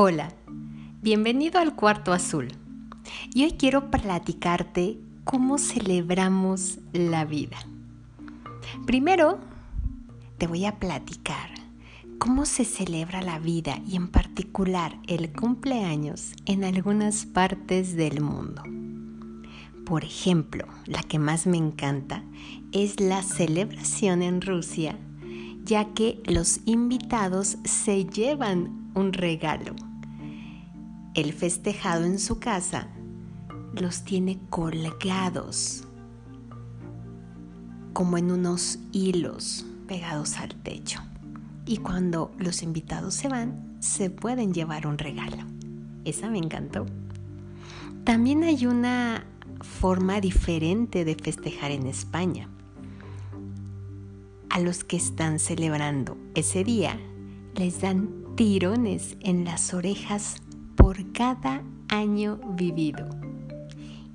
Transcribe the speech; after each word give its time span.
Hola, 0.00 0.32
bienvenido 1.02 1.58
al 1.58 1.74
Cuarto 1.74 2.12
Azul. 2.12 2.52
Y 3.34 3.42
hoy 3.42 3.56
quiero 3.58 3.90
platicarte 3.90 4.96
cómo 5.24 5.58
celebramos 5.58 6.78
la 6.92 7.24
vida. 7.24 7.56
Primero, 8.86 9.40
te 10.38 10.46
voy 10.46 10.66
a 10.66 10.78
platicar 10.78 11.50
cómo 12.20 12.46
se 12.46 12.64
celebra 12.64 13.22
la 13.22 13.40
vida 13.40 13.80
y 13.88 13.96
en 13.96 14.06
particular 14.06 14.96
el 15.08 15.32
cumpleaños 15.32 16.30
en 16.46 16.62
algunas 16.62 17.26
partes 17.26 17.96
del 17.96 18.20
mundo. 18.20 18.62
Por 19.84 20.04
ejemplo, 20.04 20.64
la 20.86 21.02
que 21.02 21.18
más 21.18 21.44
me 21.44 21.56
encanta 21.56 22.22
es 22.70 23.00
la 23.00 23.24
celebración 23.24 24.22
en 24.22 24.42
Rusia, 24.42 24.96
ya 25.64 25.92
que 25.92 26.22
los 26.24 26.60
invitados 26.66 27.58
se 27.64 28.04
llevan 28.04 28.92
un 28.94 29.12
regalo 29.12 29.74
el 31.14 31.32
festejado 31.32 32.04
en 32.04 32.18
su 32.18 32.38
casa 32.38 32.88
los 33.72 34.04
tiene 34.04 34.38
colgados 34.50 35.84
como 37.92 38.16
en 38.16 38.30
unos 38.30 38.78
hilos 38.92 39.66
pegados 39.88 40.38
al 40.38 40.54
techo. 40.54 41.00
Y 41.66 41.78
cuando 41.78 42.30
los 42.38 42.62
invitados 42.62 43.14
se 43.14 43.28
van, 43.28 43.76
se 43.80 44.08
pueden 44.08 44.54
llevar 44.54 44.86
un 44.86 44.98
regalo. 44.98 45.44
Esa 46.04 46.30
me 46.30 46.38
encantó. 46.38 46.86
También 48.04 48.44
hay 48.44 48.66
una 48.66 49.26
forma 49.60 50.20
diferente 50.20 51.04
de 51.04 51.14
festejar 51.16 51.72
en 51.72 51.86
España. 51.86 52.48
A 54.50 54.60
los 54.60 54.84
que 54.84 54.96
están 54.96 55.38
celebrando 55.38 56.16
ese 56.34 56.64
día 56.64 56.98
les 57.54 57.80
dan 57.80 58.08
tirones 58.36 59.16
en 59.20 59.44
las 59.44 59.74
orejas 59.74 60.36
por 60.88 61.12
cada 61.12 61.62
año 61.90 62.40
vivido. 62.56 63.06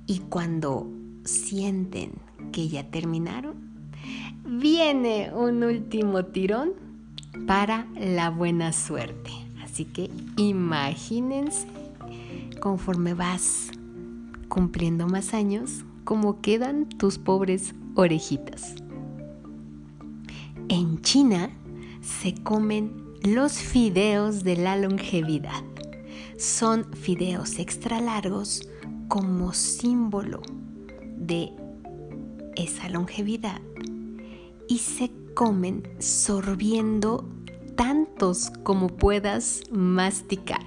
Y 0.08 0.18
cuando 0.28 0.90
sienten 1.22 2.14
que 2.50 2.66
ya 2.66 2.90
terminaron, 2.90 3.54
viene 4.44 5.30
un 5.32 5.62
último 5.62 6.24
tirón 6.24 6.72
para 7.46 7.86
la 7.94 8.30
buena 8.30 8.72
suerte. 8.72 9.30
Así 9.62 9.84
que 9.84 10.10
imagínense 10.36 11.68
conforme 12.58 13.14
vas 13.14 13.70
cumpliendo 14.48 15.06
más 15.06 15.32
años, 15.32 15.84
cómo 16.02 16.40
quedan 16.40 16.88
tus 16.88 17.18
pobres 17.18 17.72
orejitas. 17.94 18.74
En 20.68 21.00
China 21.02 21.50
se 22.00 22.34
comen 22.34 22.90
los 23.22 23.60
fideos 23.60 24.42
de 24.42 24.56
la 24.56 24.76
longevidad 24.76 25.62
son 26.36 26.92
fideos 26.92 27.58
extra 27.58 28.00
largos 28.00 28.68
como 29.08 29.52
símbolo 29.52 30.42
de 31.16 31.52
esa 32.56 32.88
longevidad 32.88 33.60
y 34.68 34.78
se 34.78 35.10
comen 35.34 35.82
sorbiendo 35.98 37.28
tantos 37.76 38.50
como 38.62 38.88
puedas 38.88 39.62
masticar. 39.70 40.64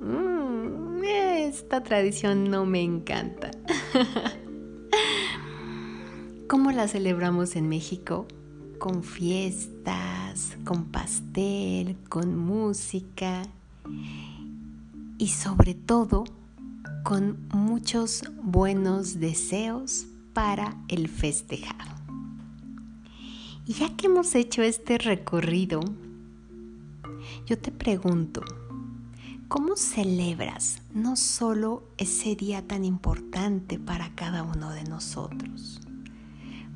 Mm, 0.00 1.04
esta 1.04 1.82
tradición 1.82 2.50
no 2.50 2.66
me 2.66 2.82
encanta. 2.82 3.50
¿Cómo 6.48 6.72
la 6.72 6.88
celebramos 6.88 7.56
en 7.56 7.68
México? 7.68 8.26
Con 8.78 9.02
fiestas, 9.02 10.56
con 10.64 10.86
pastel, 10.86 11.96
con 12.08 12.36
música 12.36 13.42
y 15.18 15.28
sobre 15.28 15.74
todo 15.74 16.24
con 17.04 17.46
muchos 17.52 18.22
buenos 18.42 19.20
deseos 19.20 20.06
para 20.32 20.76
el 20.88 21.08
festejado. 21.08 21.94
Y 23.66 23.74
ya 23.74 23.94
que 23.96 24.06
hemos 24.06 24.34
hecho 24.34 24.62
este 24.62 24.98
recorrido, 24.98 25.80
yo 27.46 27.58
te 27.58 27.70
pregunto, 27.70 28.42
¿cómo 29.48 29.76
celebras 29.76 30.78
no 30.92 31.16
solo 31.16 31.84
ese 31.96 32.36
día 32.36 32.66
tan 32.66 32.84
importante 32.84 33.78
para 33.78 34.14
cada 34.14 34.42
uno 34.42 34.70
de 34.70 34.84
nosotros? 34.84 35.80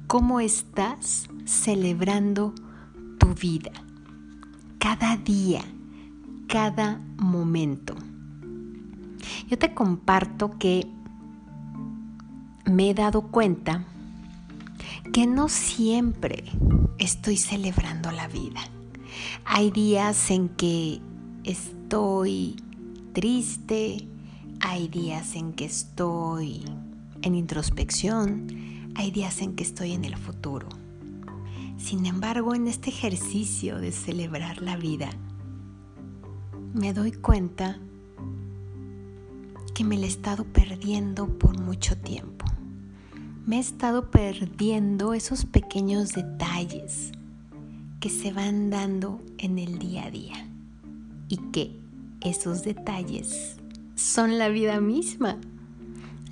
¿Cómo 0.07 0.41
estás 0.41 1.29
celebrando 1.45 2.55
tu 3.19 3.35
vida? 3.35 3.73
Cada 4.79 5.17
día, 5.19 5.63
cada 6.47 7.01
momento. 7.19 7.95
Yo 9.49 9.57
te 9.57 9.73
comparto 9.73 10.59
que 10.59 10.87
me 12.67 12.91
he 12.91 12.95
dado 12.95 13.23
cuenta 13.23 13.87
que 15.11 15.27
no 15.27 15.49
siempre 15.49 16.45
estoy 16.99 17.39
celebrando 17.39 18.11
la 18.13 18.29
vida. 18.29 18.61
Hay 19.47 19.71
días 19.71 20.31
en 20.31 20.51
que 20.51 21.01
estoy 21.45 22.57
triste, 23.15 24.07
hay 24.61 24.89
días 24.89 25.35
en 25.35 25.55
que 25.55 25.65
estoy 25.65 26.65
en 27.23 27.35
introspección, 27.35 28.93
hay 28.97 29.11
días 29.11 29.41
en 29.41 29.57
que 29.57 29.63
estoy 29.63 29.93
en 29.93 30.05
el 30.05 30.19
futuro. 30.19 30.69
Sin 31.79 32.05
embargo, 32.05 32.55
en 32.55 32.69
este 32.69 32.91
ejercicio 32.91 33.79
de 33.79 33.93
celebrar 33.93 34.61
la 34.61 34.77
vida, 34.77 35.09
me 36.75 36.93
doy 36.93 37.13
cuenta 37.13 37.79
que 39.79 39.85
me 39.85 39.97
la 39.97 40.07
he 40.07 40.09
estado 40.09 40.43
perdiendo 40.43 41.39
por 41.39 41.61
mucho 41.61 41.97
tiempo. 41.97 42.45
Me 43.47 43.59
he 43.59 43.61
estado 43.61 44.11
perdiendo 44.11 45.15
esos 45.15 45.45
pequeños 45.45 46.15
detalles 46.15 47.13
que 48.01 48.11
se 48.11 48.33
van 48.33 48.71
dando 48.71 49.21
en 49.39 49.57
el 49.61 49.79
día 49.79 50.07
a 50.07 50.11
día 50.11 50.49
y 51.29 51.37
que 51.53 51.79
esos 52.23 52.65
detalles 52.65 53.59
son 53.95 54.37
la 54.37 54.49
vida 54.49 54.81
misma. 54.81 55.39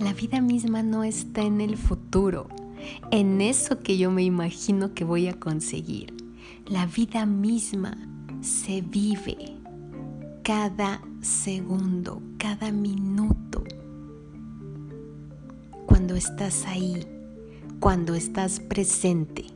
La 0.00 0.12
vida 0.12 0.40
misma 0.40 0.82
no 0.82 1.04
está 1.04 1.42
en 1.42 1.60
el 1.60 1.76
futuro, 1.76 2.48
en 3.12 3.40
eso 3.40 3.78
que 3.78 3.96
yo 3.96 4.10
me 4.10 4.24
imagino 4.24 4.92
que 4.92 5.04
voy 5.04 5.28
a 5.28 5.38
conseguir. 5.38 6.12
La 6.66 6.86
vida 6.86 7.26
misma 7.26 7.96
se 8.40 8.80
vive 8.80 9.54
cada 10.42 11.00
segundo, 11.26 12.22
cada 12.38 12.70
minuto. 12.70 13.64
Cuando 15.84 16.14
estás 16.14 16.64
ahí, 16.66 17.04
cuando 17.81 18.14
estás 18.14 18.60
presente. 18.60 19.47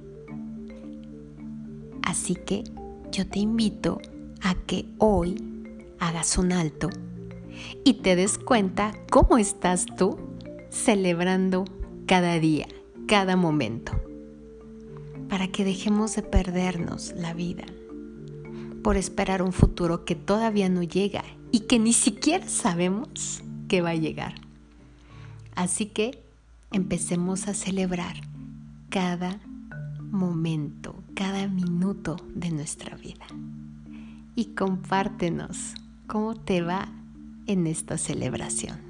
Así 2.02 2.34
que 2.34 2.64
yo 3.12 3.26
te 3.28 3.38
invito 3.38 4.00
a 4.42 4.54
que 4.54 4.86
hoy 4.98 5.36
hagas 6.00 6.38
un 6.38 6.52
alto 6.52 6.90
y 7.84 7.94
te 7.94 8.16
des 8.16 8.36
cuenta 8.36 8.92
cómo 9.10 9.38
estás 9.38 9.86
tú 9.96 10.18
celebrando 10.70 11.64
cada 12.06 12.40
día, 12.40 12.66
cada 13.06 13.36
momento, 13.36 13.92
para 15.28 15.46
que 15.48 15.64
dejemos 15.64 16.16
de 16.16 16.22
perdernos 16.22 17.12
la 17.16 17.32
vida 17.32 17.64
por 18.82 18.96
esperar 18.96 19.42
un 19.42 19.52
futuro 19.52 20.04
que 20.04 20.14
todavía 20.14 20.68
no 20.68 20.82
llega 20.82 21.24
y 21.52 21.60
que 21.60 21.78
ni 21.78 21.92
siquiera 21.92 22.48
sabemos 22.48 23.42
que 23.68 23.82
va 23.82 23.90
a 23.90 23.96
llegar. 23.96 24.34
Así 25.54 25.86
que 25.86 26.22
empecemos 26.72 27.48
a 27.48 27.54
celebrar 27.54 28.16
cada 28.88 29.40
momento, 29.98 31.02
cada 31.14 31.46
minuto 31.48 32.16
de 32.34 32.50
nuestra 32.50 32.96
vida. 32.96 33.26
Y 34.34 34.46
compártenos 34.56 35.74
cómo 36.06 36.34
te 36.34 36.62
va 36.62 36.88
en 37.46 37.66
esta 37.66 37.98
celebración. 37.98 38.89